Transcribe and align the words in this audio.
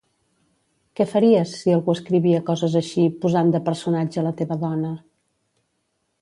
¿Què 0.99 1.05
faries 1.11 1.51
si 1.59 1.75
algú 1.75 1.93
escrivia 1.97 2.39
coses 2.47 2.79
així 2.81 3.05
posant 3.27 3.53
de 3.57 3.63
personatge 3.69 4.25
la 4.29 4.33
teva 4.41 4.59
dona? 4.65 4.91